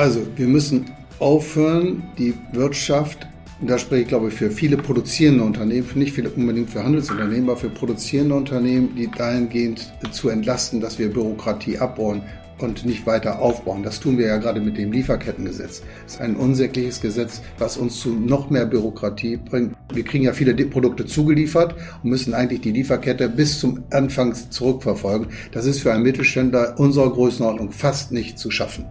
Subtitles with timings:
[0.00, 0.86] Also, wir müssen
[1.18, 3.28] aufhören, die Wirtschaft,
[3.60, 7.58] da spreche ich glaube ich für viele produzierende Unternehmen, nicht viele unbedingt für Handelsunternehmen, aber
[7.58, 12.22] für produzierende Unternehmen, die dahingehend zu entlasten, dass wir Bürokratie abbauen
[12.60, 13.82] und nicht weiter aufbauen.
[13.82, 15.82] Das tun wir ja gerade mit dem Lieferkettengesetz.
[16.04, 19.76] Das ist ein unsägliches Gesetz, was uns zu noch mehr Bürokratie bringt.
[19.92, 25.26] Wir kriegen ja viele Produkte zugeliefert und müssen eigentlich die Lieferkette bis zum Anfang zurückverfolgen.
[25.52, 28.86] Das ist für einen Mittelständler unserer Größenordnung fast nicht zu schaffen.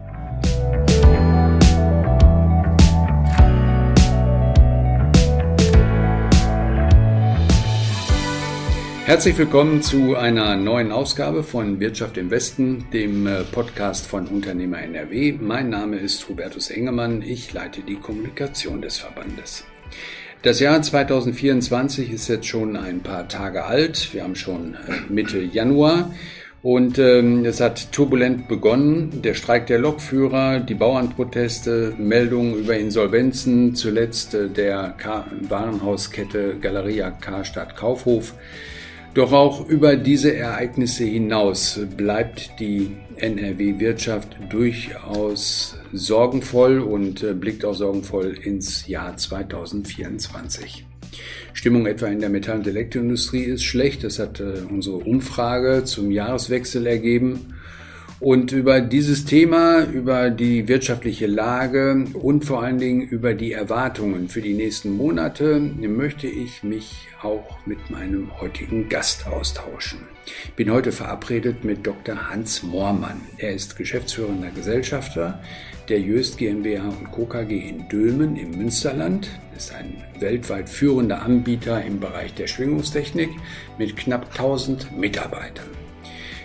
[9.10, 14.84] Herzlich willkommen zu einer neuen Ausgabe von Wirtschaft im Westen, dem äh, Podcast von Unternehmer
[14.84, 15.34] NRW.
[15.42, 19.66] Mein Name ist Hubertus Engemann, ich leite die Kommunikation des Verbandes.
[20.44, 24.14] Das Jahr 2024 ist jetzt schon ein paar Tage alt.
[24.14, 26.14] Wir haben schon äh, Mitte Januar
[26.62, 29.24] und ähm, es hat turbulent begonnen.
[29.24, 37.10] Der Streik der Lokführer, die Bauernproteste, Meldungen über Insolvenzen, zuletzt äh, der K Warenhauskette Galeria
[37.10, 38.36] Karstadt Kaufhof.
[39.14, 47.74] Doch auch über diese Ereignisse hinaus bleibt die NRW-Wirtschaft durchaus sorgenvoll und äh, blickt auch
[47.74, 50.86] sorgenvoll ins Jahr 2024.
[51.54, 54.04] Stimmung etwa in der Metall- und Elektroindustrie ist schlecht.
[54.04, 57.56] Das hat äh, unsere Umfrage zum Jahreswechsel ergeben.
[58.20, 64.28] Und über dieses Thema, über die wirtschaftliche Lage und vor allen Dingen über die Erwartungen
[64.28, 70.00] für die nächsten Monate möchte ich mich auch mit meinem heutigen Gast austauschen.
[70.46, 72.30] Ich bin heute verabredet mit Dr.
[72.30, 73.22] Hans Moormann.
[73.38, 75.40] Er ist geschäftsführender Gesellschafter
[75.88, 77.26] der Jöst GmbH und Co.
[77.26, 79.30] KG in Dülmen im Münsterland.
[79.56, 83.30] Ist ein weltweit führender Anbieter im Bereich der Schwingungstechnik
[83.78, 85.79] mit knapp 1000 Mitarbeitern.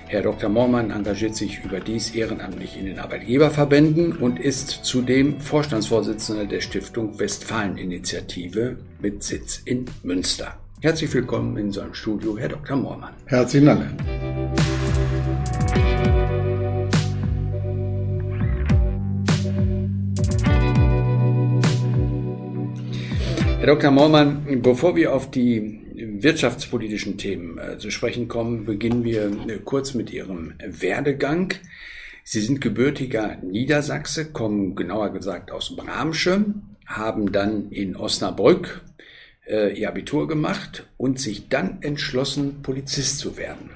[0.06, 0.50] Herr Dr.
[0.50, 8.76] Moormann engagiert sich überdies ehrenamtlich in den Arbeitgeberverbänden und ist zudem Vorstandsvorsitzender der Stiftung Westfalen-Initiative
[9.00, 10.58] mit Sitz in Münster.
[10.82, 12.76] Herzlich willkommen in unserem Studio, Herr Dr.
[12.76, 13.14] Moormann.
[13.26, 13.90] Herzlichen Dank.
[23.58, 23.90] Herr Dr.
[23.90, 25.83] Moormann, bevor wir auf die
[26.22, 31.54] wirtschaftspolitischen Themen äh, zu sprechen kommen, beginnen wir äh, kurz mit Ihrem Werdegang.
[32.24, 36.44] Sie sind gebürtiger Niedersachse, kommen genauer gesagt aus Bramsche,
[36.86, 38.82] haben dann in Osnabrück
[39.46, 43.70] äh, ihr Abitur gemacht und sich dann entschlossen, Polizist zu werden.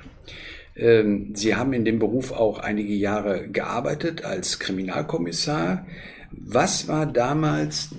[0.76, 5.86] Ähm, Sie haben in dem Beruf auch einige Jahre gearbeitet als Kriminalkommissar.
[6.30, 7.90] Was war damals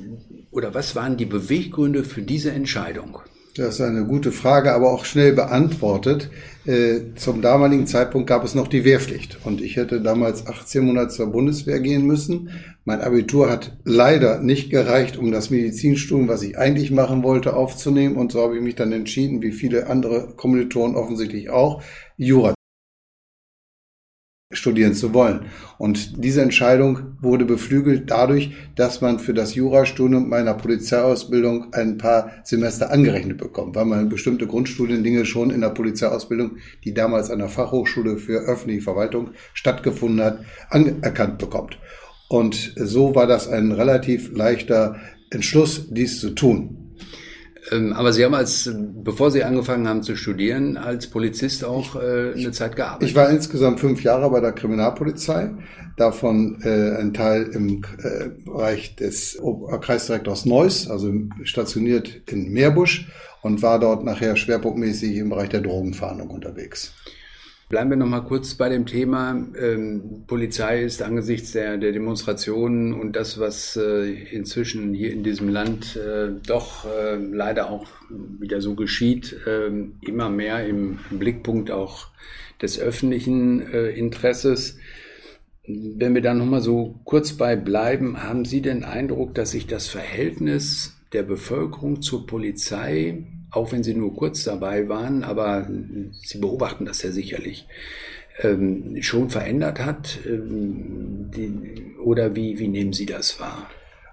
[0.52, 3.20] oder was waren die Beweggründe für diese Entscheidung?
[3.56, 6.30] Das ist eine gute Frage, aber auch schnell beantwortet.
[6.66, 11.10] Äh, zum damaligen Zeitpunkt gab es noch die Wehrpflicht und ich hätte damals 18 Monate
[11.10, 12.52] zur Bundeswehr gehen müssen.
[12.86, 18.18] Mein Abitur hat leider nicht gereicht, um das Medizinstudium, was ich eigentlich machen wollte, aufzunehmen
[18.18, 21.82] und so habe ich mich dann entschieden, wie viele andere Kommilitonen offensichtlich auch,
[22.18, 22.54] Jura
[24.52, 25.46] studieren zu wollen.
[25.78, 32.32] Und diese Entscheidung wurde beflügelt dadurch, dass man für das Jurastudium meiner Polizeiausbildung ein paar
[32.44, 37.50] Semester angerechnet bekommt, weil man bestimmte Grundstudiendinge schon in der Polizeiausbildung, die damals an der
[37.50, 40.40] Fachhochschule für öffentliche Verwaltung stattgefunden hat,
[40.72, 41.78] anerkannt bekommt.
[42.28, 44.96] Und so war das ein relativ leichter
[45.30, 46.89] Entschluss, dies zu tun.
[47.72, 52.34] Ähm, aber Sie haben als, bevor Sie angefangen haben zu studieren, als Polizist auch äh,
[52.34, 53.10] eine Zeit gearbeitet.
[53.10, 55.52] Ich war insgesamt fünf Jahre bei der Kriminalpolizei,
[55.98, 59.40] davon äh, ein Teil im äh, Bereich des
[59.82, 63.08] Kreisdirektors Neuss, also stationiert in Meerbusch
[63.42, 66.94] und war dort nachher schwerpunktmäßig im Bereich der Drogenfahndung unterwegs.
[67.70, 69.46] Bleiben wir noch mal kurz bei dem Thema.
[69.62, 75.50] Ähm, Polizei ist angesichts der, der Demonstrationen und das, was äh, inzwischen hier in diesem
[75.50, 82.08] Land äh, doch äh, leider auch wieder so geschieht, ähm, immer mehr im Blickpunkt auch
[82.60, 84.80] des öffentlichen äh, Interesses.
[85.68, 89.68] Wenn wir da noch mal so kurz bei bleiben, haben Sie den Eindruck, dass sich
[89.68, 95.68] das Verhältnis der Bevölkerung zur Polizei auch wenn Sie nur kurz dabei waren, aber
[96.24, 97.68] Sie beobachten das ja sicherlich,
[98.42, 100.20] ähm, schon verändert hat?
[100.26, 103.70] Ähm, die, oder wie, wie nehmen Sie das wahr?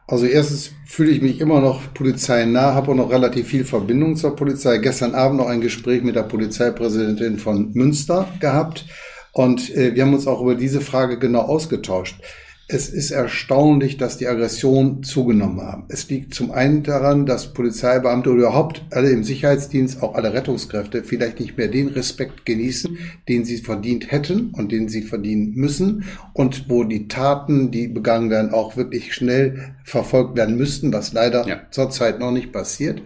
[0.08, 4.36] Also erstens fühle ich mich immer noch polizeinah, habe auch noch relativ viel Verbindung zur
[4.36, 4.78] Polizei.
[4.78, 8.84] Gestern Abend noch ein Gespräch mit der Polizeipräsidentin von Münster gehabt
[9.32, 12.22] und äh, wir haben uns auch über diese Frage genau ausgetauscht.
[12.68, 15.84] Es ist erstaunlich, dass die Aggressionen zugenommen haben.
[15.88, 21.04] Es liegt zum einen daran, dass Polizeibeamte oder überhaupt alle im Sicherheitsdienst, auch alle Rettungskräfte,
[21.04, 22.98] vielleicht nicht mehr den Respekt genießen,
[23.28, 28.30] den sie verdient hätten und den sie verdienen müssen und wo die Taten, die begangen
[28.30, 31.60] werden, auch wirklich schnell verfolgt werden müssten, was leider ja.
[31.70, 33.00] zurzeit noch nicht passiert.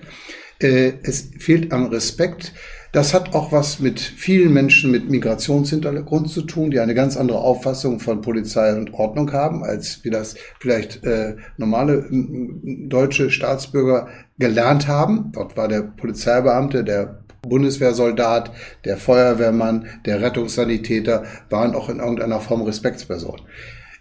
[0.59, 2.55] Äh, es fehlt am Respekt.
[2.93, 7.39] Das hat auch was mit vielen Menschen mit Migrationshintergrund zu tun, die eine ganz andere
[7.39, 14.09] Auffassung von Polizei und Ordnung haben, als wie das vielleicht äh, normale deutsche Staatsbürger
[14.39, 15.31] gelernt haben.
[15.33, 18.51] Dort war der Polizeibeamte, der Bundeswehrsoldat,
[18.85, 23.47] der Feuerwehrmann, der Rettungssanitäter waren auch in irgendeiner Form Respektspersonen.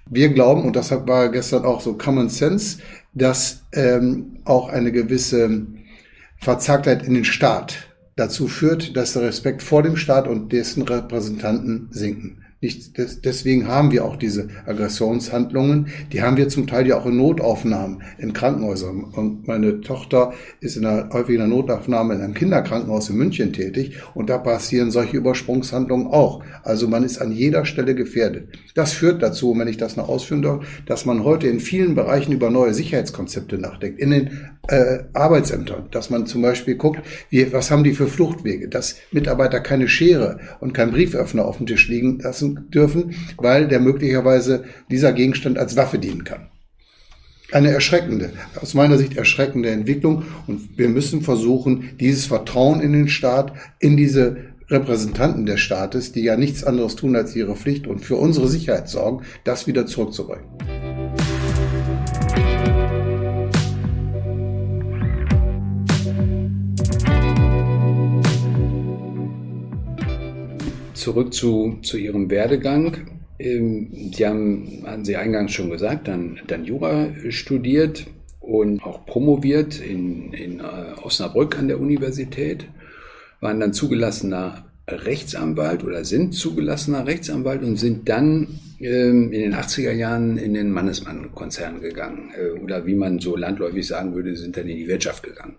[0.09, 2.80] Wir glauben, und das war gestern auch so Common Sense,
[3.13, 5.68] dass ähm, auch eine gewisse
[6.39, 7.88] Verzagtheit in den Staat
[8.19, 12.44] dazu führt, dass der Respekt vor dem Staat und dessen Repräsentanten sinken.
[12.62, 15.88] Nicht, des, deswegen haben wir auch diese Aggressionshandlungen.
[16.12, 19.06] Die haben wir zum Teil ja auch in Notaufnahmen in Krankenhäusern.
[19.06, 23.54] Und meine Tochter ist in einer, häufig in einer Notaufnahme in einem Kinderkrankenhaus in München
[23.54, 23.95] tätig.
[24.13, 26.44] Und da passieren solche Übersprungshandlungen auch.
[26.63, 28.50] Also man ist an jeder Stelle gefährdet.
[28.75, 32.33] Das führt dazu, wenn ich das noch ausführen darf, dass man heute in vielen Bereichen
[32.33, 34.01] über neue Sicherheitskonzepte nachdenkt.
[34.01, 34.31] In den
[34.69, 39.60] äh, Arbeitsämtern, dass man zum Beispiel guckt, wie, was haben die für Fluchtwege, dass Mitarbeiter
[39.60, 45.12] keine Schere und kein Brieföffner auf dem Tisch liegen lassen dürfen, weil der möglicherweise dieser
[45.12, 46.50] Gegenstand als Waffe dienen kann.
[47.51, 48.31] Eine erschreckende,
[48.62, 50.24] aus meiner Sicht erschreckende Entwicklung.
[50.45, 54.38] Und wir müssen versuchen, dieses Vertrauen in den Staat, in diese
[54.69, 58.88] Repräsentanten des Staates, die ja nichts anderes tun als ihre Pflicht und für unsere Sicherheit
[58.88, 60.45] sorgen, das wieder zurückzubringen.
[70.99, 72.97] Zurück zu, zu Ihrem Werdegang.
[73.39, 78.07] Ähm, Sie haben, hatten Sie eingangs schon gesagt, dann, dann Jura studiert
[78.39, 80.63] und auch promoviert in, in äh,
[81.03, 82.65] Osnabrück an der Universität,
[83.41, 89.91] waren dann zugelassener Rechtsanwalt oder sind zugelassener Rechtsanwalt und sind dann ähm, in den 80er
[89.91, 92.31] Jahren in den Mannesmann-Konzern gegangen.
[92.37, 95.55] Äh, oder wie man so landläufig sagen würde, sind dann in die Wirtschaft gegangen.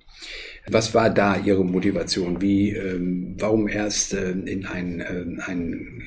[0.69, 2.41] Was war da Ihre Motivation?
[2.41, 6.03] Wie, ähm, warum erst äh, in ein, äh, ein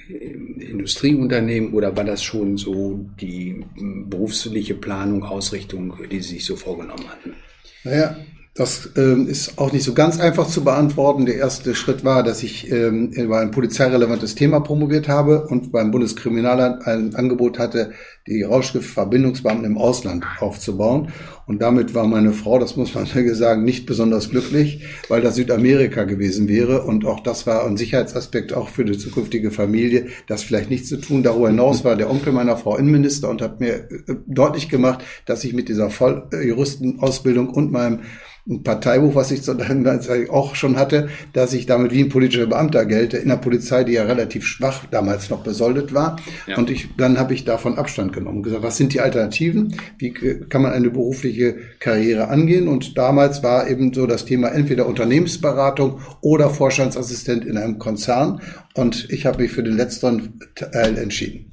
[0.58, 7.08] Industrieunternehmen oder war das schon so die berufliche Planung, Ausrichtung, die Sie sich so vorgenommen
[7.10, 7.34] hatten?
[7.84, 8.16] Naja,
[8.56, 11.26] das ähm, ist auch nicht so ganz einfach zu beantworten.
[11.26, 15.90] Der erste Schritt war, dass ich ähm, über ein polizeirelevantes Thema promoviert habe und beim
[15.90, 17.94] Bundeskriminalamt ein Angebot hatte,
[18.28, 21.12] die Rauschgiftverbindungsbeamten im Ausland aufzubauen.
[21.48, 26.04] Und damit war meine Frau, das muss man sagen, nicht besonders glücklich, weil das Südamerika
[26.04, 26.84] gewesen wäre.
[26.84, 30.98] Und auch das war ein Sicherheitsaspekt auch für die zukünftige Familie, das vielleicht nicht zu
[30.98, 31.24] tun.
[31.24, 35.44] Darüber hinaus war der Onkel meiner Frau Innenminister und hat mir äh, deutlich gemacht, dass
[35.44, 38.02] ich mit dieser Volljuristenausbildung und meinem
[38.48, 39.48] ein Parteibuch, was ich
[40.30, 43.94] auch schon hatte, dass ich damit wie ein politischer Beamter gelte in der Polizei, die
[43.94, 46.18] ja relativ schwach damals noch besoldet war.
[46.48, 46.58] Ja.
[46.58, 49.76] Und ich, dann habe ich davon Abstand genommen und gesagt, was sind die Alternativen?
[49.98, 52.68] Wie kann man eine berufliche Karriere angehen?
[52.68, 58.42] Und damals war eben so das Thema entweder Unternehmensberatung oder Vorstandsassistent in einem Konzern.
[58.74, 61.53] Und ich habe mich für den letzteren Teil entschieden.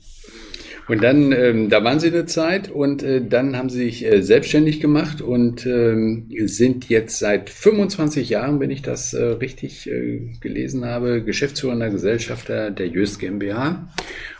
[0.90, 4.22] Und dann, ähm, da waren Sie eine Zeit und äh, dann haben Sie sich äh,
[4.22, 10.32] selbstständig gemacht und ähm, sind jetzt seit 25 Jahren, wenn ich das äh, richtig äh,
[10.40, 13.88] gelesen habe, geschäftsführender Gesellschafter der Jöst GmbH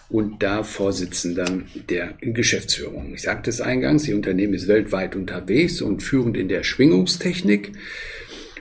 [0.08, 1.46] und da Vorsitzender
[1.88, 3.14] der Geschäftsführung.
[3.14, 7.70] Ich sagte es eingangs, Ihr Unternehmen ist weltweit unterwegs und führend in der Schwingungstechnik.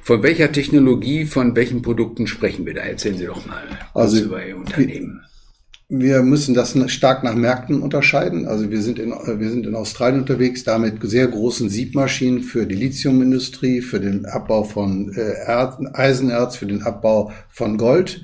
[0.03, 2.81] Von welcher Technologie, von welchen Produkten sprechen wir da?
[2.81, 3.63] Erzählen Sie doch mal
[3.95, 5.23] also, über Ihr Unternehmen.
[5.91, 8.47] Wir müssen das stark nach Märkten unterscheiden.
[8.47, 12.67] Also wir sind in, wir sind in Australien unterwegs, da mit sehr großen Siebmaschinen für
[12.67, 15.33] die Lithiumindustrie, für den Abbau von äh,
[15.93, 18.23] Eisenerz, für den Abbau von Gold.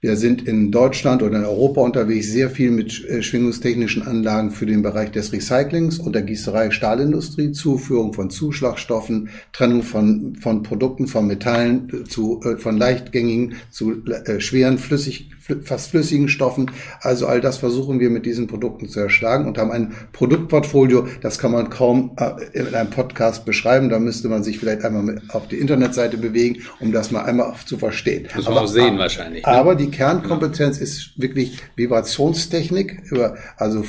[0.00, 4.66] Wir sind in Deutschland oder in Europa unterwegs sehr viel mit äh, schwingungstechnischen Anlagen für
[4.66, 11.06] den Bereich des Recyclings und der Gießerei Stahlindustrie, Zuführung von Zuschlagstoffen, Trennung von, von Produkten,
[11.06, 15.30] von Metallen zu, äh, von leichtgängigen zu äh, schweren, flüssig,
[15.64, 16.70] fast flüssigen Stoffen.
[17.00, 21.38] Also all das versuchen wir mit diesen Produkten zu erschlagen und haben ein Produktportfolio, das
[21.38, 23.88] kann man kaum äh, in einem Podcast beschreiben.
[23.88, 27.78] Da müsste man sich vielleicht einmal auf die Internetseite bewegen, um das mal einmal zu
[27.78, 28.28] verstehen.
[28.34, 29.44] Muss man aber, auch sehen wahrscheinlich.
[29.44, 29.52] Ne?
[29.52, 33.84] Aber die Kernkompetenz ist wirklich Vibrationstechnik, über, also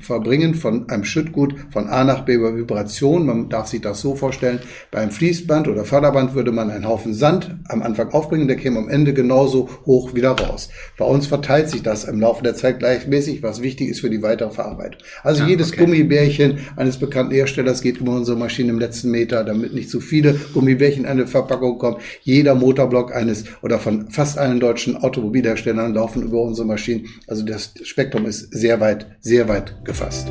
[0.00, 3.26] Verbringen von einem Schüttgut von A nach B über Vibration.
[3.26, 7.56] Man darf sich das so vorstellen, beim Fließband oder Förderband würde man einen Haufen Sand
[7.68, 10.68] am Anfang aufbringen, der käme am Ende genauso hoch wieder raus.
[10.98, 14.22] Bei uns verteilt sich das im Laufe der Zeit gleichmäßig, was wichtig ist für die
[14.22, 15.00] weitere Verarbeitung.
[15.22, 15.84] Also ah, jedes okay.
[15.84, 20.34] Gummibärchen eines bekannten Herstellers geht über unsere Maschine im letzten Meter, damit nicht zu viele
[20.52, 21.96] Gummibärchen in eine Verpackung kommen.
[22.22, 27.06] Jeder Motorblock eines oder von fast allen deutschen Automobilherstellern laufen über unsere Maschinen.
[27.26, 30.30] Also das Spektrum ist sehr weit, sehr weit gefasst.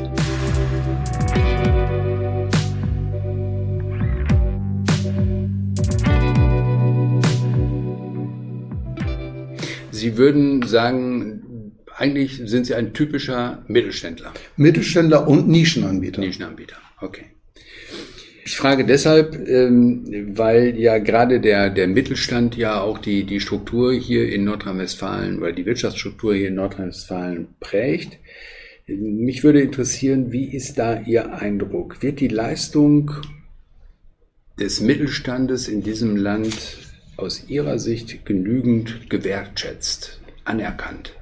[10.02, 14.32] Sie würden sagen, eigentlich sind Sie ein typischer Mittelständler.
[14.56, 16.20] Mittelständler und Nischenanbieter.
[16.20, 17.26] Nischenanbieter, okay.
[18.44, 23.92] Ich frage deshalb, ähm, weil ja gerade der, der Mittelstand ja auch die, die Struktur
[23.92, 28.18] hier in Nordrhein-Westfalen oder die Wirtschaftsstruktur hier in Nordrhein-Westfalen prägt.
[28.88, 32.02] Mich würde interessieren, wie ist da Ihr Eindruck?
[32.02, 33.12] Wird die Leistung
[34.58, 41.12] des Mittelstandes in diesem Land aus Ihrer Sicht genügend gewertschätzt, anerkannt?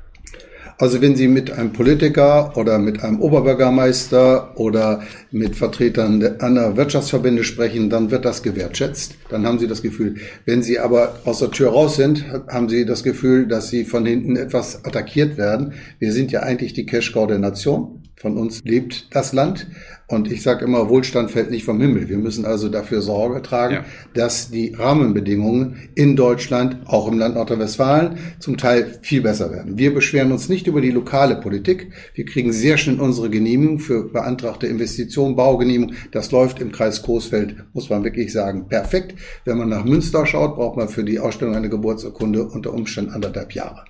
[0.80, 7.44] Also wenn Sie mit einem Politiker oder mit einem Oberbürgermeister oder mit Vertretern anderer Wirtschaftsverbände
[7.44, 9.16] sprechen, dann wird das gewertschätzt.
[9.28, 10.14] Dann haben Sie das Gefühl.
[10.46, 14.06] Wenn Sie aber aus der Tür raus sind, haben Sie das Gefühl, dass Sie von
[14.06, 15.74] hinten etwas attackiert werden.
[15.98, 17.99] Wir sind ja eigentlich die Cash-Cow der Nation.
[18.20, 19.66] Von uns lebt das Land.
[20.06, 22.10] Und ich sage immer, Wohlstand fällt nicht vom Himmel.
[22.10, 23.84] Wir müssen also dafür Sorge tragen, ja.
[24.12, 29.78] dass die Rahmenbedingungen in Deutschland, auch im Land Nordrhein-Westfalen, zum Teil viel besser werden.
[29.78, 31.92] Wir beschweren uns nicht über die lokale Politik.
[32.12, 35.96] Wir kriegen sehr schnell unsere Genehmigung für beantragte Investitionen, Baugenehmigung.
[36.12, 39.14] Das läuft im Kreis Coesfeld, muss man wirklich sagen, perfekt.
[39.46, 43.54] Wenn man nach Münster schaut, braucht man für die Ausstellung eine Geburtsurkunde unter Umständen anderthalb
[43.54, 43.86] Jahre.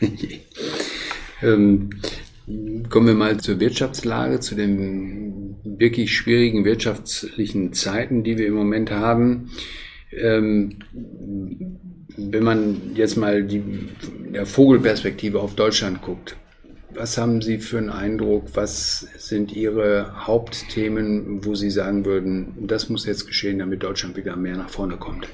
[1.42, 1.90] ähm,
[2.46, 8.90] Kommen wir mal zur Wirtschaftslage, zu den wirklich schwierigen wirtschaftlichen Zeiten, die wir im Moment
[8.90, 9.50] haben.
[10.12, 10.76] Ähm,
[12.16, 13.62] wenn man jetzt mal die,
[14.32, 16.36] der Vogelperspektive auf Deutschland guckt,
[16.94, 18.44] was haben Sie für einen Eindruck?
[18.54, 24.36] Was sind Ihre Hauptthemen, wo Sie sagen würden, das muss jetzt geschehen, damit Deutschland wieder
[24.36, 25.28] mehr nach vorne kommt?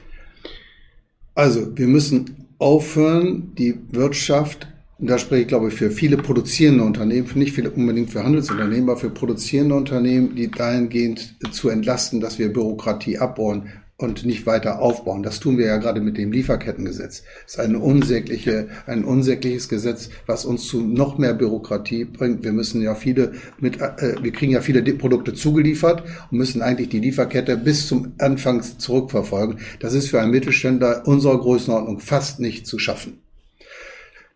[1.34, 4.68] Also, wir müssen aufhören, die Wirtschaft
[5.00, 8.90] und da spreche ich, glaube ich, für viele produzierende Unternehmen, nicht viele unbedingt für Handelsunternehmen,
[8.90, 14.80] aber für produzierende Unternehmen, die dahingehend zu entlasten, dass wir Bürokratie abbauen und nicht weiter
[14.80, 15.22] aufbauen.
[15.22, 17.22] Das tun wir ja gerade mit dem Lieferkettengesetz.
[17.44, 22.44] Das ist eine unsägliche, ein unsägliches Gesetz, was uns zu noch mehr Bürokratie bringt.
[22.44, 26.90] Wir müssen ja viele mit, äh, wir kriegen ja viele Produkte zugeliefert und müssen eigentlich
[26.90, 29.58] die Lieferkette bis zum Anfang zurückverfolgen.
[29.80, 33.29] Das ist für einen Mittelständler unserer Größenordnung fast nicht zu schaffen.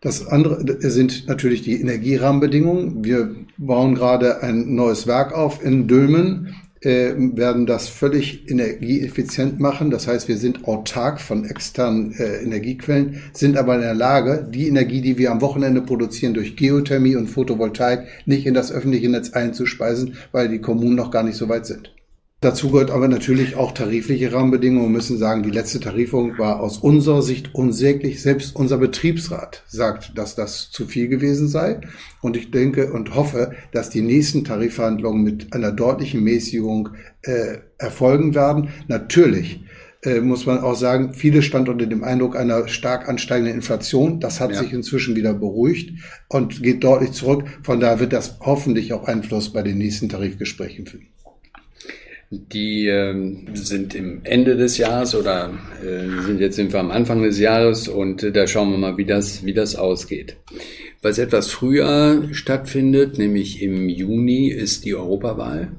[0.05, 3.03] Das andere sind natürlich die Energierahmenbedingungen.
[3.03, 9.89] Wir bauen gerade ein neues Werk auf in Dülmen, äh, werden das völlig energieeffizient machen.
[9.89, 14.67] Das heißt, wir sind autark von externen äh, Energiequellen, sind aber in der Lage, die
[14.67, 19.31] Energie, die wir am Wochenende produzieren, durch Geothermie und Photovoltaik nicht in das öffentliche Netz
[19.31, 21.95] einzuspeisen, weil die Kommunen noch gar nicht so weit sind.
[22.45, 24.89] Dazu gehört aber natürlich auch tarifliche Rahmenbedingungen.
[24.89, 28.21] Wir müssen sagen, die letzte Tarifung war aus unserer Sicht unsäglich.
[28.21, 31.81] Selbst unser Betriebsrat sagt, dass das zu viel gewesen sei.
[32.21, 36.89] Und ich denke und hoffe, dass die nächsten Tarifverhandlungen mit einer deutlichen Mäßigung
[37.23, 38.69] äh, erfolgen werden.
[38.87, 39.63] Natürlich
[40.03, 44.19] äh, muss man auch sagen, viele stand unter dem Eindruck einer stark ansteigenden Inflation.
[44.19, 44.59] Das hat ja.
[44.59, 45.93] sich inzwischen wieder beruhigt
[46.29, 47.45] und geht deutlich zurück.
[47.63, 51.14] Von daher wird das hoffentlich auch Einfluss bei den nächsten Tarifgesprächen finden.
[52.31, 55.53] Die ähm, sind im Ende des Jahres oder
[55.83, 58.97] äh, sind jetzt sind wir am Anfang des Jahres und äh, da schauen wir mal,
[58.97, 60.37] wie das, wie das ausgeht.
[61.03, 65.71] Was etwas früher stattfindet, nämlich im Juni, ist die Europawahl.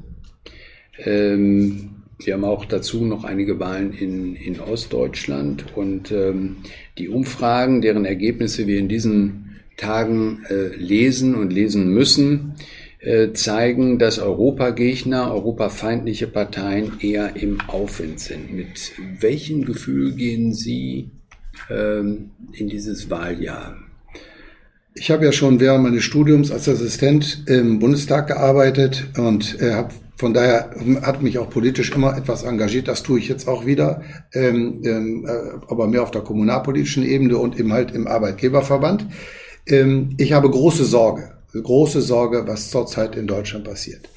[1.05, 1.91] Ähm,
[2.25, 6.59] wir haben auch dazu noch einige Wahlen in, in Ostdeutschland und ähm,
[6.97, 12.55] die Umfragen, deren Ergebnisse wir in diesen Tagen äh, lesen und lesen müssen,
[13.35, 18.53] zeigen, dass Europagegner, europafeindliche Parteien eher im Aufwind sind.
[18.53, 21.11] Mit welchem Gefühl gehen Sie
[21.71, 23.77] ähm, in dieses Wahljahr?
[24.95, 29.93] Ich habe ja schon während meines Studiums als Assistent im Bundestag gearbeitet und äh, habe
[30.17, 30.71] von daher
[31.03, 32.89] hat mich auch politisch immer etwas engagiert.
[32.89, 34.01] Das tue ich jetzt auch wieder,
[34.33, 39.07] ähm, ähm, äh, aber mehr auf der kommunalpolitischen Ebene und eben halt im Arbeitgeberverband.
[39.67, 44.09] Ähm, ich habe große Sorge große Sorge, was zurzeit in Deutschland passiert.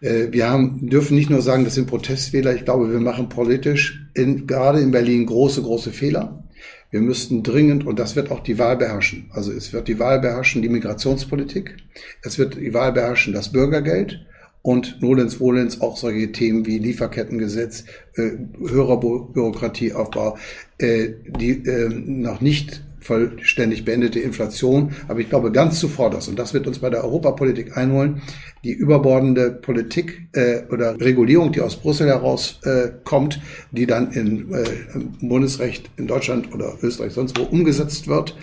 [0.00, 2.54] Äh, wir haben, dürfen nicht nur sagen, das sind Protestwähler.
[2.54, 6.44] Ich glaube, wir machen politisch in, gerade in Berlin große, große Fehler.
[6.90, 10.20] Wir müssten dringend, und das wird auch die Wahl beherrschen, also es wird die Wahl
[10.20, 11.76] beherrschen, die Migrationspolitik,
[12.22, 14.24] es wird die Wahl beherrschen, das Bürgergeld
[14.62, 20.38] und nolens volens auch solche Themen wie Lieferkettengesetz, äh, höherer Bürokratieaufbau,
[20.78, 24.92] äh, die äh, noch nicht vollständig beendete Inflation.
[25.08, 28.20] Aber ich glaube ganz zuvorderst, und das wird uns bei der Europapolitik einholen,
[28.64, 33.40] die überbordende Politik äh, oder Regulierung, die aus Brüssel heraus äh, kommt,
[33.72, 38.36] die dann in, äh, im Bundesrecht in Deutschland oder Österreich sonst wo umgesetzt wird,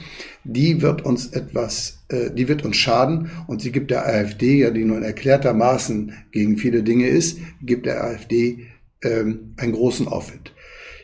[0.43, 4.71] die wird uns etwas, äh, die wird uns schaden und sie gibt der AfD, ja,
[4.71, 8.65] die nur in erklärtermaßen gegen viele Dinge ist, gibt der AfD
[9.03, 10.54] ähm, einen großen Aufwind.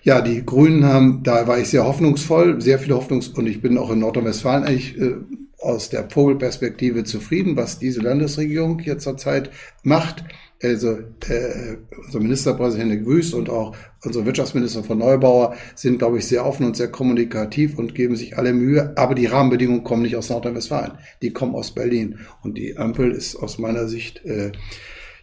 [0.03, 3.77] Ja, die Grünen haben, da war ich sehr hoffnungsvoll, sehr viel Hoffnungs- und ich bin
[3.77, 5.13] auch in Nordrhein-Westfalen eigentlich äh,
[5.59, 9.51] aus der Vogelperspektive zufrieden, was diese Landesregierung jetzt zurzeit
[9.83, 10.23] macht.
[10.63, 10.91] Also
[11.27, 16.65] äh, unser Ministerpräsident Grüß und auch unsere Wirtschaftsminister von Neubauer sind, glaube ich, sehr offen
[16.65, 18.93] und sehr kommunikativ und geben sich alle Mühe.
[18.95, 22.19] Aber die Rahmenbedingungen kommen nicht aus Nordrhein-Westfalen, die kommen aus Berlin.
[22.43, 24.51] Und die Ampel ist aus meiner Sicht äh,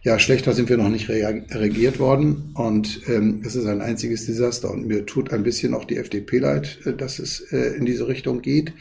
[0.03, 4.71] ja, schlechter sind wir noch nicht regiert worden und ähm, es ist ein einziges Desaster
[4.71, 8.07] und mir tut ein bisschen auch die FDP leid, äh, dass es äh, in diese
[8.07, 8.73] Richtung geht.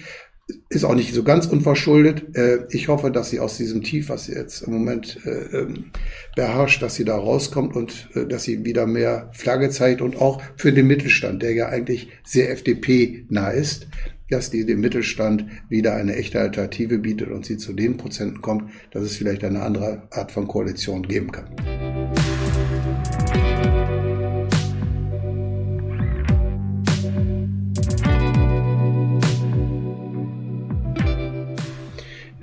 [0.69, 2.37] Ist auch nicht so ganz unverschuldet.
[2.37, 5.91] Äh, ich hoffe, dass sie aus diesem Tief, was sie jetzt im Moment äh, ähm,
[6.35, 10.41] beherrscht, dass sie da rauskommt und äh, dass sie wieder mehr Flagge zeigt und auch
[10.55, 13.87] für den Mittelstand, der ja eigentlich sehr FDP nah ist,
[14.29, 18.71] dass die dem Mittelstand wieder eine echte Alternative bietet und sie zu den Prozenten kommt,
[18.91, 21.86] dass es vielleicht eine andere Art von Koalition geben kann.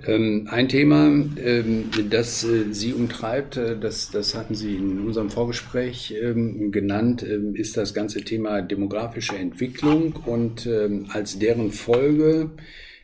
[0.07, 6.15] Ein Thema, ähm, das äh, Sie umtreibt, äh, das, das hatten Sie in unserem Vorgespräch
[6.21, 10.69] ähm, genannt, ist das ganze Thema demografische Entwicklung und
[11.09, 12.51] als deren Folge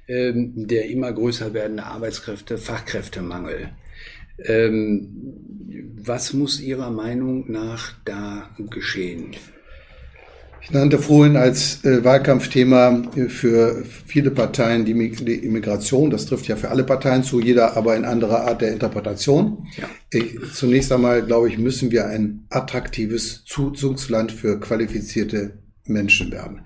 [0.09, 3.71] der immer größer werdende Arbeitskräfte, Fachkräftemangel.
[6.05, 9.37] Was muss Ihrer Meinung nach da geschehen?
[10.63, 16.11] Ich nannte vorhin als äh, Wahlkampfthema für viele Parteien die, die, Immigration.
[16.11, 19.67] Das trifft ja für alle Parteien zu, jeder aber in anderer Art der Interpretation.
[19.77, 19.89] Ja.
[20.11, 26.63] Ich, zunächst einmal, glaube ich, müssen wir ein attraktives Zuzugsland für qualifizierte Menschen werden.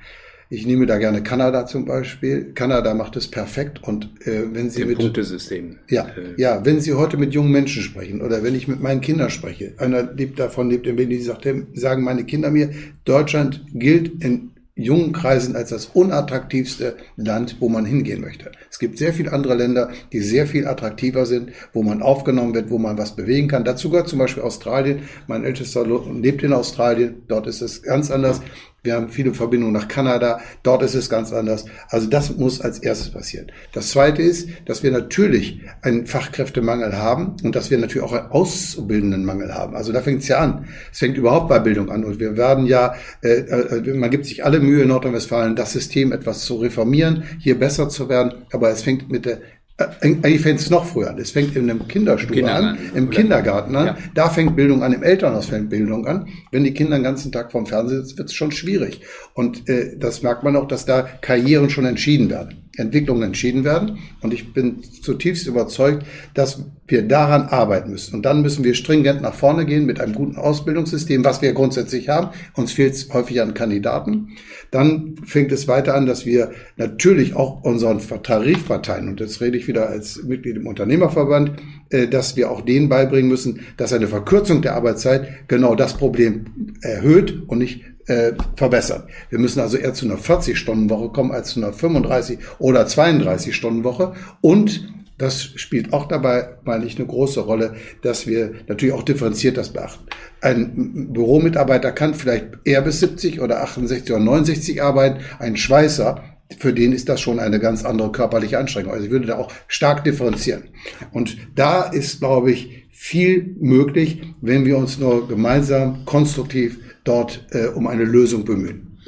[0.55, 2.53] Ich nehme da gerne Kanada zum Beispiel.
[2.55, 5.79] Kanada macht es perfekt und äh, wenn Sie Im mit Punktesystem.
[5.91, 6.41] Ja, äh.
[6.41, 9.75] ja, wenn Sie heute mit jungen Menschen sprechen oder wenn ich mit meinen Kindern spreche,
[9.79, 12.71] einer lebt davon, lebt in Berlin, die sagt, sagen meine Kinder mir,
[13.05, 18.53] Deutschland gilt in jungen Kreisen als das unattraktivste Land, wo man hingehen möchte.
[18.71, 22.71] Es gibt sehr viele andere Länder, die sehr viel attraktiver sind, wo man aufgenommen wird,
[22.71, 23.65] wo man was bewegen kann.
[23.65, 25.03] Dazu gehört zum Beispiel Australien.
[25.27, 27.23] Mein ältester lebt in Australien.
[27.29, 28.41] Dort ist es ganz anders.
[28.85, 30.41] Wir haben viele Verbindungen nach Kanada.
[30.63, 31.65] Dort ist es ganz anders.
[31.89, 33.47] Also das muss als erstes passieren.
[33.73, 38.31] Das zweite ist, dass wir natürlich einen Fachkräftemangel haben und dass wir natürlich auch einen
[38.31, 39.75] Ausbildendenmangel haben.
[39.75, 40.67] Also da fängt es ja an.
[40.93, 42.05] Es fängt überhaupt bei Bildung an.
[42.05, 46.13] Und wir werden ja, äh, äh, man gibt sich alle Mühe in Nordrhein-Westfalen, das System
[46.13, 48.35] etwas zu reformieren, hier besser zu werden.
[48.53, 49.39] Aber es fängt mit der
[49.77, 51.19] äh, eigentlich fängt es noch früher an.
[51.19, 53.87] Es fängt in einem Kinderstuhl an, im Kindergarten an.
[53.87, 53.99] Ja.
[54.15, 56.29] Da fängt Bildung an, im Elternhaus fängt Bildung an.
[56.53, 59.01] Wenn die Kinder den ganzen Tag vorm Fernsehen sitzen, wird es schon schwierig.
[59.35, 62.64] Und äh, das merkt man auch, dass da Karrieren schon entschieden werden.
[62.77, 63.99] Entwicklungen entschieden werden.
[64.21, 68.15] Und ich bin zutiefst überzeugt, dass wir daran arbeiten müssen.
[68.15, 72.09] Und dann müssen wir stringent nach vorne gehen mit einem guten Ausbildungssystem, was wir grundsätzlich
[72.09, 72.29] haben.
[72.55, 74.37] Uns fehlt es häufig an Kandidaten.
[74.71, 79.67] Dann fängt es weiter an, dass wir natürlich auch unseren Tarifparteien, und jetzt rede ich
[79.67, 81.53] wieder als Mitglied im Unternehmerverband,
[81.91, 86.75] äh, dass wir auch denen beibringen müssen, dass eine Verkürzung der Arbeitszeit genau das Problem
[86.83, 89.05] erhöht und nicht äh, verbessern.
[89.31, 94.15] Wir müssen also eher zu einer 40-Stunden-Woche kommen als zu einer 35 oder 32-Stunden-Woche.
[94.41, 99.57] Und das spielt auch dabei, meine ich, eine große Rolle, dass wir natürlich auch differenziert
[99.57, 100.05] das beachten.
[100.41, 105.21] Ein Büromitarbeiter kann vielleicht eher bis 70 oder 68 oder 69 arbeiten.
[105.39, 106.23] Ein Schweißer,
[106.59, 108.93] für den ist das schon eine ganz andere körperliche Anstrengung.
[108.93, 110.65] Also ich würde da auch stark differenzieren.
[111.13, 117.67] Und da ist, glaube ich, viel möglich, wenn wir uns nur gemeinsam konstruktiv dort äh,
[117.67, 118.99] um eine Lösung bemühen.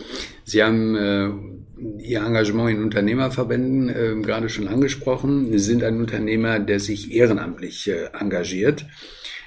[0.45, 1.31] Sie haben äh,
[1.99, 5.53] Ihr Engagement in Unternehmerverbänden äh, gerade schon angesprochen.
[5.53, 8.87] Sie sind ein Unternehmer, der sich ehrenamtlich äh, engagiert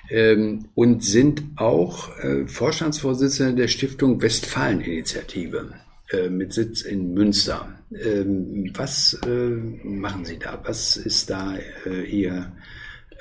[0.09, 5.73] ähm, und sind auch äh, Vorstandsvorsitzender der Stiftung Westfalen-Initiative
[6.11, 7.79] äh, mit Sitz in Münster.
[7.91, 9.49] Ähm, was äh,
[9.83, 10.61] machen Sie da?
[10.63, 12.51] Was ist da äh, Ihr,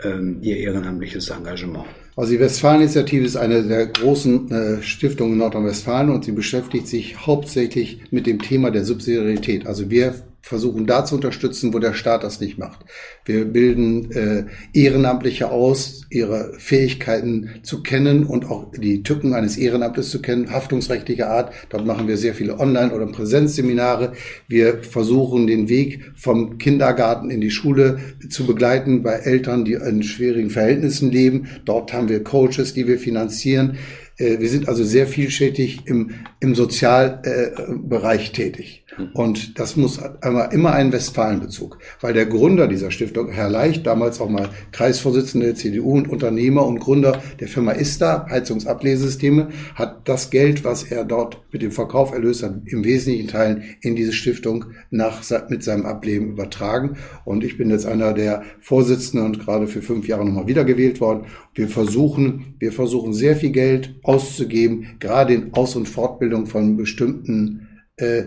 [0.03, 1.87] ähm, Ihr ehrenamtliches Engagement?
[2.19, 7.25] Also die Westfalen-Initiative ist eine der großen äh, Stiftungen in Nordrhein-Westfalen und sie beschäftigt sich
[7.29, 9.69] hauptsächlich mit dem Thema der Subsidiarität.
[9.69, 12.81] Also wir versuchen da zu unterstützen, wo der Staat das nicht macht.
[13.24, 20.11] Wir bilden äh, Ehrenamtliche aus, ihre Fähigkeiten zu kennen und auch die Tücken eines Ehrenamtes
[20.11, 21.53] zu kennen, haftungsrechtlicher Art.
[21.68, 24.12] Dort machen wir sehr viele Online- oder Präsenzseminare.
[24.46, 27.98] Wir versuchen den Weg vom Kindergarten in die Schule
[28.31, 31.48] zu begleiten bei Eltern, die in schwierigen Verhältnissen leben.
[31.64, 33.77] Dort haben wir Coaches, die wir finanzieren.
[34.16, 38.85] Äh, wir sind also sehr vielschichtig im, im Sozialbereich tätig.
[38.99, 39.11] Mhm.
[39.13, 44.21] Und das muss einmal immer einen Westfalenbezug, weil der Gründer dieser Stiftung, Herr Leicht, damals
[44.21, 50.31] auch mal Kreisvorsitzender der CDU und Unternehmer und Gründer der Firma ISTA, Heizungsablesesysteme, hat das
[50.31, 54.67] Geld, was er dort mit dem Verkauf erlöst hat, im wesentlichen Teilen in diese Stiftung
[54.91, 56.97] nach, mit seinem Ableben übertragen.
[57.25, 61.27] Und ich bin jetzt einer der Vorsitzenden und gerade für fünf Jahre nochmal wiedergewählt worden.
[61.55, 67.69] Wir versuchen, wir versuchen sehr viel Geld auszugeben, gerade in Aus- und Fortbildung von bestimmten
[67.97, 68.25] äh,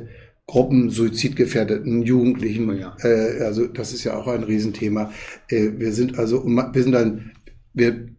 [0.52, 2.78] Gruppen suizidgefährdeten Jugendlichen.
[2.78, 2.94] Ja.
[3.04, 5.14] Äh, also das ist ja auch ein Riesenthema.
[5.48, 7.32] Äh, wir sind also, wir sind dann,
[7.74, 8.10] wir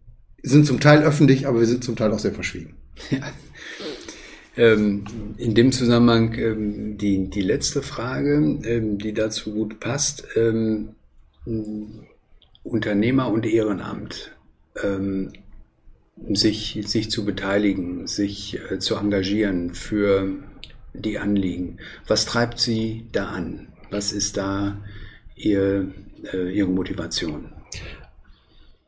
[0.41, 2.73] sind zum Teil öffentlich, aber wir sind zum Teil auch sehr verschwiegen.
[3.11, 3.19] Ja.
[4.55, 5.03] Ähm,
[5.37, 10.25] in dem Zusammenhang ähm, die, die letzte Frage, ähm, die dazu gut passt.
[10.35, 10.89] Ähm,
[12.63, 14.35] Unternehmer und Ehrenamt.
[14.83, 15.33] Ähm,
[16.33, 20.43] sich, sich zu beteiligen, sich äh, zu engagieren für
[20.93, 21.77] die Anliegen.
[22.07, 23.67] Was treibt Sie da an?
[23.91, 24.77] Was ist da
[25.35, 25.91] ihr,
[26.31, 27.49] äh, Ihre Motivation?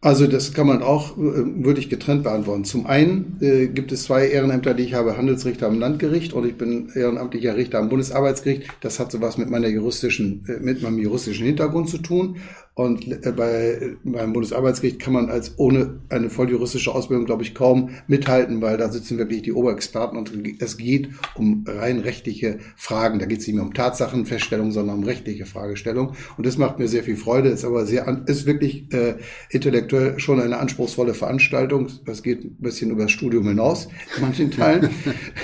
[0.05, 2.63] Also das kann man auch äh, wirklich getrennt beantworten.
[2.63, 6.55] Zum einen äh, gibt es zwei Ehrenämter, die ich habe, Handelsrichter am Landgericht und ich
[6.59, 8.69] bin ehrenamtlicher Richter am Bundesarbeitsgericht.
[8.81, 12.37] Das hat sowas mit meiner juristischen, äh, mit meinem juristischen Hintergrund zu tun.
[12.75, 17.91] Und äh, bei, beim Bundesarbeitsgericht kann man als ohne eine volljuristische Ausbildung, glaube ich, kaum
[18.07, 23.19] mithalten, weil da sitzen wirklich die Oberexperten und es geht um rein rechtliche Fragen.
[23.19, 26.15] Da geht es nicht mehr um Tatsachenfeststellung, sondern um rechtliche Fragestellung.
[26.37, 29.15] Und das macht mir sehr viel Freude, ist aber sehr, ist wirklich äh,
[29.49, 31.87] intellektuell schon eine anspruchsvolle Veranstaltung.
[32.05, 34.89] Das geht ein bisschen über das Studium hinaus in manchen Teilen.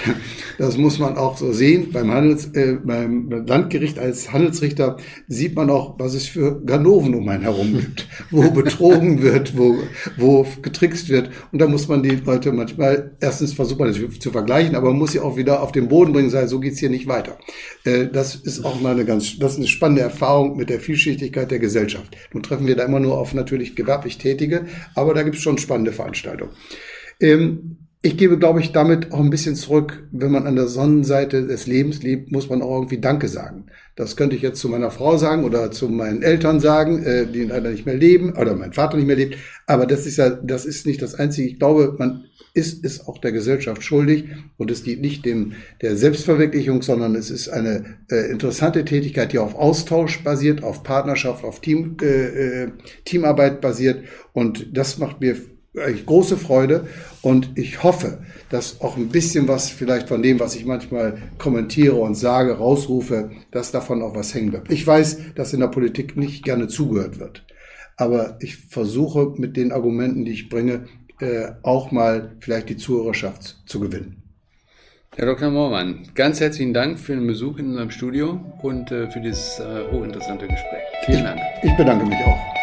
[0.58, 1.94] das muss man auch so sehen.
[1.94, 4.98] Beim Handels, äh, beim Landgericht als Handelsrichter
[5.30, 9.78] sieht man auch, was es für Ganoven um einen herum gibt, wo betrogen wird, wo,
[10.18, 11.30] wo getrickst wird.
[11.52, 15.00] Und da muss man die Leute manchmal, erstens versucht man das zu vergleichen, aber man
[15.00, 17.38] muss sie auch wieder auf den Boden bringen, sagen, so geht's hier nicht weiter.
[17.86, 21.52] Äh, das ist auch mal eine ganz, das ist eine spannende Erfahrung mit der Vielschichtigkeit
[21.52, 22.16] der Gesellschaft.
[22.34, 25.58] Nun treffen wir da immer nur auf natürlich gewerblich Tätige, aber da gibt es schon
[25.58, 26.52] spannende Veranstaltungen.
[27.20, 30.08] Ähm, ich gebe, glaube ich, damit auch ein bisschen zurück.
[30.12, 33.68] Wenn man an der Sonnenseite des Lebens lebt, muss man auch irgendwie Danke sagen.
[33.96, 37.44] Das könnte ich jetzt zu meiner Frau sagen oder zu meinen Eltern sagen, äh, die
[37.44, 39.38] leider nicht mehr leben oder mein Vater nicht mehr lebt.
[39.68, 41.48] Aber das ist ja, das ist nicht das Einzige.
[41.48, 44.26] Ich glaube, man ist es auch der Gesellschaft schuldig
[44.58, 49.40] und es dient nicht dem der Selbstverwirklichung, sondern es ist eine äh, interessante Tätigkeit, die
[49.40, 52.72] auf Austausch basiert, auf Partnerschaft, auf Team, äh, äh
[53.06, 55.38] Teamarbeit basiert und das macht mir
[55.74, 56.88] große Freude
[57.22, 61.96] und ich hoffe, dass auch ein bisschen was vielleicht von dem, was ich manchmal kommentiere
[61.96, 64.72] und sage, rausrufe, dass davon auch was hängen bleibt.
[64.72, 67.46] Ich weiß, dass in der Politik nicht gerne zugehört wird,
[67.96, 70.88] aber ich versuche mit den Argumenten, die ich bringe,
[71.20, 74.22] äh, auch mal vielleicht die Zuhörerschaft zu gewinnen.
[75.16, 75.52] Herr Dr.
[75.52, 79.92] Moormann, ganz herzlichen Dank für den Besuch in unserem Studio und äh, für dieses äh,
[79.92, 80.84] hochinteressante Gespräch.
[81.06, 81.40] Vielen Dank.
[81.64, 82.61] Ich bedanke mich auch.